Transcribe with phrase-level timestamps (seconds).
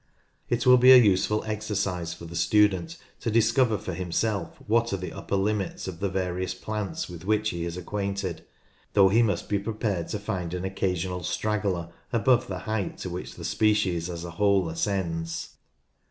[0.49, 4.97] It will be a useful exercise for the student to discover for himself what are
[4.97, 8.43] the upper limits of the various plants with which he is acquainted,
[8.93, 11.89] though he must be prepared ■■■ Geranium sanguineum, variety lancastriense to find an occasional straggler
[12.11, 15.49] above the height to which the species as a whole ascends.